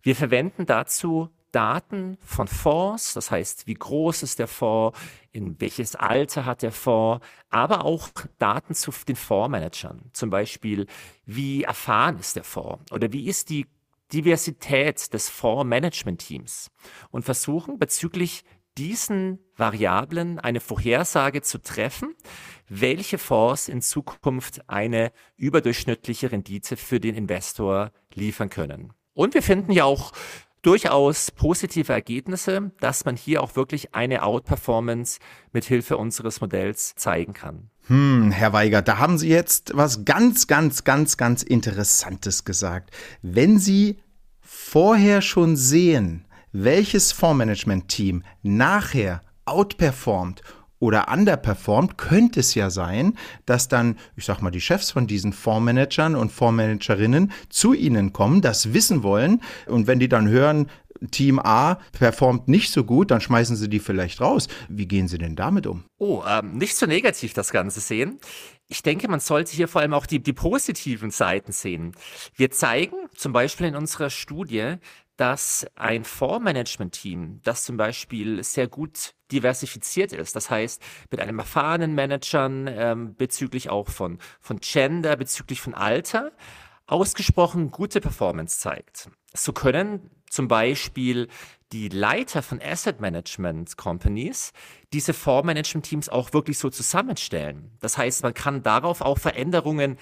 Wir 0.04 0.16
verwenden 0.16 0.68
dazu 0.68 1.30
Daten 1.52 2.18
von 2.24 2.48
Fonds, 2.48 3.14
das 3.14 3.32
heißt, 3.32 3.68
wie 3.68 3.74
groß 3.74 4.24
ist 4.24 4.40
der 4.40 4.48
Fonds, 4.48 4.98
in 5.32 5.60
welches 5.60 5.96
Alter 5.96 6.46
hat 6.46 6.62
der 6.62 6.72
Fonds, 6.72 7.26
aber 7.50 7.86
auch 7.86 8.10
Daten 8.38 8.74
zu 8.74 8.92
den 9.08 9.16
Fondsmanagern, 9.16 10.10
zum 10.14 10.30
Beispiel, 10.30 10.88
wie 11.26 11.64
erfahren 11.64 12.18
ist 12.20 12.36
der 12.36 12.44
Fonds 12.44 12.92
oder 12.92 13.12
wie 13.12 13.28
ist 13.28 13.50
die 13.50 13.68
Diversität 14.14 15.14
des 15.14 15.30
Fondsmanagement-Teams 15.30 16.70
und 17.12 17.24
versuchen 17.24 17.80
bezüglich 17.80 18.44
diesen 18.78 19.40
Variablen 19.56 20.40
eine 20.40 20.60
Vorhersage 20.60 21.42
zu 21.42 21.62
treffen, 21.62 22.16
welche 22.70 23.18
Fonds 23.18 23.68
in 23.68 23.82
Zukunft 23.82 24.70
eine 24.70 25.12
überdurchschnittliche 25.36 26.32
Rendite 26.32 26.78
für 26.78 27.00
den 27.00 27.16
Investor 27.16 27.92
liefern 28.14 28.50
können. 28.50 28.94
Und 29.14 29.34
wir 29.34 29.44
finden 29.44 29.74
ja 29.74 29.84
auch 29.84 30.14
durchaus 30.62 31.32
positive 31.32 31.92
Ergebnisse, 31.92 32.72
dass 32.80 33.06
man 33.06 33.16
hier 33.16 33.42
auch 33.42 33.56
wirklich 33.56 33.96
eine 33.96 34.24
Outperformance 34.24 35.20
mit 35.54 35.66
Hilfe 35.66 35.98
unseres 35.98 36.42
Modells 36.42 36.96
zeigen 36.96 37.34
kann. 37.34 37.70
Hm, 37.88 38.32
Herr 38.32 38.54
Weigert, 38.54 38.88
da 38.88 38.98
haben 38.98 39.18
Sie 39.18 39.30
jetzt 39.30 39.72
was 39.76 40.06
ganz, 40.06 40.48
ganz, 40.48 40.84
ganz, 40.84 41.18
ganz 41.18 41.44
Interessantes 41.44 42.46
gesagt. 42.46 42.92
Wenn 43.22 43.60
Sie 43.60 44.00
vorher 44.40 45.22
schon 45.22 45.56
sehen, 45.56 46.26
welches 46.52 47.12
Fondsmanagement-Team 47.12 48.24
nachher 48.44 49.22
outperformt 49.46 50.42
oder 50.82 51.08
underperformt, 51.10 51.98
könnte 51.98 52.42
es 52.42 52.56
ja 52.56 52.70
sein, 52.70 53.14
dass 53.46 53.70
dann, 53.70 53.98
ich 54.18 54.26
sag 54.26 54.42
mal, 54.42 54.52
die 54.52 54.60
Chefs 54.60 54.92
von 54.92 55.08
diesen 55.08 55.32
Fondsmanagern 55.32 56.16
und 56.16 56.32
Fondsmanagerinnen 56.32 57.32
zu 57.50 57.74
ihnen 57.74 58.12
kommen, 58.12 58.42
das 58.42 58.74
wissen 58.74 59.04
wollen. 59.04 59.42
Und 59.68 59.88
wenn 59.88 60.00
die 60.00 60.10
dann 60.10 60.28
hören, 60.28 60.68
Team 61.12 61.40
A 61.40 61.76
performt 61.94 62.48
nicht 62.48 62.72
so 62.72 62.84
gut, 62.84 63.12
dann 63.12 63.22
schmeißen 63.22 63.56
sie 63.56 63.70
die 63.70 63.80
vielleicht 63.80 64.22
raus. 64.22 64.48
Wie 64.70 64.88
gehen 64.88 65.08
sie 65.08 65.18
denn 65.18 65.36
damit 65.36 65.66
um? 65.66 65.86
Oh, 65.98 66.24
ähm, 66.28 66.58
nicht 66.58 66.76
so 66.76 66.86
negativ 66.86 67.34
das 67.34 67.52
Ganze 67.52 67.80
sehen. 67.80 68.20
Ich 68.68 68.84
denke, 68.84 69.08
man 69.08 69.20
sollte 69.20 69.56
hier 69.56 69.68
vor 69.68 69.82
allem 69.82 69.94
auch 69.94 70.06
die, 70.06 70.22
die 70.22 70.34
positiven 70.34 71.12
Seiten 71.12 71.52
sehen. 71.52 71.94
Wir 72.36 72.52
zeigen 72.52 72.96
zum 73.16 73.34
Beispiel 73.34 73.68
in 73.68 73.76
unserer 73.76 74.10
Studie, 74.10 74.76
dass 75.18 75.68
ein 75.76 76.04
Fondsmanagement-Team, 76.04 77.42
das 77.44 77.64
zum 77.64 77.78
Beispiel 77.78 78.44
sehr 78.44 78.68
gut 78.68 79.14
diversifiziert 79.32 80.14
ist, 80.14 80.36
das 80.36 80.50
heißt 80.50 80.82
mit 81.10 81.20
einem 81.20 81.40
erfahrenen 81.40 81.96
Managern 81.96 82.68
ähm, 82.68 83.16
bezüglich 83.16 83.70
auch 83.70 83.90
von, 83.90 84.20
von 84.40 84.60
Gender, 84.60 85.16
bezüglich 85.16 85.62
von 85.62 85.74
Alter, 85.74 86.32
ausgesprochen 86.88 87.72
gute 87.72 88.02
Performance 88.02 88.60
zeigt. 88.60 89.10
So 89.34 89.54
können 89.54 90.10
zum 90.30 90.48
Beispiel 90.48 91.28
die 91.72 91.88
Leiter 91.88 92.42
von 92.42 92.62
Asset 92.62 93.00
Management 93.00 93.78
Companies 93.78 94.52
diese 94.92 95.14
Fondsmanagement 95.14 95.86
Teams 95.86 96.10
auch 96.10 96.34
wirklich 96.34 96.58
so 96.58 96.70
zusammenstellen. 96.70 97.72
Das 97.80 97.98
heißt, 97.98 98.24
man 98.24 98.34
kann 98.34 98.62
darauf 98.62 99.02
auch 99.02 99.18
Veränderungen 99.18 99.98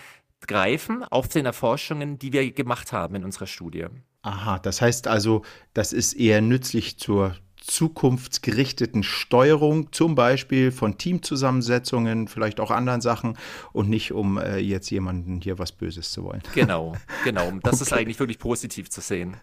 greifen 0.47 1.03
auf 1.03 1.27
den 1.27 1.45
Erforschungen, 1.45 2.17
die 2.17 2.33
wir 2.33 2.51
gemacht 2.51 2.91
haben 2.91 3.15
in 3.15 3.23
unserer 3.23 3.47
Studie. 3.47 3.85
Aha, 4.21 4.59
das 4.59 4.81
heißt 4.81 5.07
also, 5.07 5.43
das 5.73 5.93
ist 5.93 6.13
eher 6.13 6.41
nützlich 6.41 6.97
zur 6.97 7.35
zukunftsgerichteten 7.69 9.03
Steuerung, 9.03 9.91
zum 9.91 10.15
Beispiel 10.15 10.71
von 10.71 10.97
Teamzusammensetzungen, 10.97 12.27
vielleicht 12.27 12.59
auch 12.59 12.71
anderen 12.71 13.01
Sachen 13.01 13.37
und 13.71 13.89
nicht 13.89 14.11
um 14.11 14.37
äh, 14.37 14.57
jetzt 14.57 14.89
jemanden 14.89 15.39
hier 15.41 15.59
was 15.59 15.71
Böses 15.71 16.11
zu 16.11 16.23
wollen. 16.23 16.41
Genau, 16.53 16.95
genau. 17.23 17.51
Das 17.63 17.75
okay. 17.75 17.83
ist 17.83 17.93
eigentlich 17.93 18.19
wirklich 18.19 18.39
positiv 18.39 18.89
zu 18.89 19.01
sehen. 19.01 19.37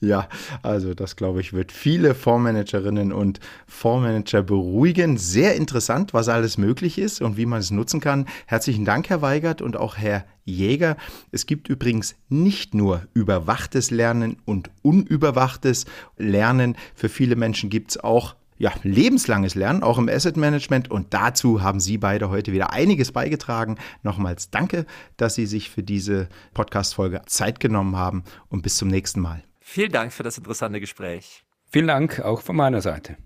Ja, 0.00 0.28
also 0.62 0.94
das 0.94 1.16
glaube 1.16 1.40
ich 1.40 1.52
wird 1.52 1.72
viele 1.72 2.14
Fondsmanagerinnen 2.14 3.12
und 3.12 3.40
Fondsmanager 3.66 4.42
beruhigen. 4.42 5.16
Sehr 5.16 5.54
interessant, 5.54 6.12
was 6.12 6.28
alles 6.28 6.58
möglich 6.58 6.98
ist 6.98 7.22
und 7.22 7.36
wie 7.36 7.46
man 7.46 7.60
es 7.60 7.70
nutzen 7.70 8.00
kann. 8.00 8.26
Herzlichen 8.46 8.84
Dank, 8.84 9.08
Herr 9.08 9.22
Weigert 9.22 9.62
und 9.62 9.76
auch 9.76 9.96
Herr 9.96 10.24
Jäger. 10.50 10.96
Es 11.30 11.46
gibt 11.46 11.68
übrigens 11.68 12.16
nicht 12.28 12.74
nur 12.74 13.06
überwachtes 13.14 13.90
Lernen 13.90 14.36
und 14.44 14.70
unüberwachtes 14.82 15.86
Lernen. 16.16 16.76
Für 16.94 17.08
viele 17.08 17.36
Menschen 17.36 17.70
gibt 17.70 17.92
es 17.92 17.96
auch 17.98 18.36
ja, 18.60 18.72
lebenslanges 18.82 19.54
Lernen, 19.54 19.82
auch 19.82 19.96
im 19.96 20.08
Asset 20.10 20.36
Management. 20.36 20.90
Und 20.90 21.14
dazu 21.14 21.62
haben 21.62 21.80
Sie 21.80 21.96
beide 21.96 22.28
heute 22.28 22.52
wieder 22.52 22.74
einiges 22.74 23.10
beigetragen. 23.10 23.78
Nochmals 24.02 24.50
danke, 24.50 24.84
dass 25.16 25.34
Sie 25.34 25.46
sich 25.46 25.70
für 25.70 25.82
diese 25.82 26.28
Podcast-Folge 26.52 27.22
Zeit 27.24 27.58
genommen 27.58 27.96
haben 27.96 28.22
und 28.48 28.62
bis 28.62 28.76
zum 28.76 28.88
nächsten 28.88 29.20
Mal. 29.20 29.42
Vielen 29.60 29.92
Dank 29.92 30.12
für 30.12 30.24
das 30.24 30.36
interessante 30.36 30.78
Gespräch. 30.78 31.42
Vielen 31.70 31.86
Dank 31.86 32.20
auch 32.20 32.42
von 32.42 32.56
meiner 32.56 32.82
Seite. 32.82 33.16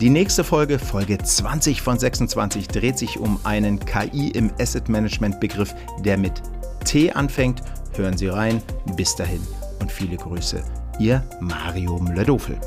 Die 0.00 0.10
nächste 0.10 0.44
Folge, 0.44 0.78
Folge 0.78 1.18
20 1.18 1.82
von 1.82 1.98
26, 1.98 2.68
dreht 2.68 2.98
sich 2.98 3.18
um 3.18 3.38
einen 3.44 3.78
KI 3.80 4.28
im 4.28 4.50
Asset 4.60 4.88
Management 4.88 5.40
Begriff, 5.40 5.74
der 6.04 6.16
mit 6.16 6.42
T 6.84 7.10
anfängt. 7.12 7.62
Hören 7.96 8.16
Sie 8.16 8.28
rein. 8.28 8.62
Bis 8.96 9.14
dahin 9.16 9.40
und 9.80 9.90
viele 9.90 10.16
Grüße. 10.16 10.62
Ihr 10.98 11.22
Mario 11.40 11.98
Mladofel. 11.98 12.58